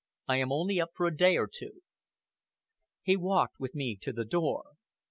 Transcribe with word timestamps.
"I 0.27 0.37
am 0.37 0.51
only 0.51 0.81
up 0.81 0.93
for 0.95 1.05
a 1.05 1.15
day 1.15 1.37
or 1.37 1.45
two." 1.45 1.83
He 3.03 3.15
walked 3.15 3.59
with 3.59 3.75
me 3.75 3.95
to 3.97 4.11
the 4.11 4.25
door. 4.25 4.63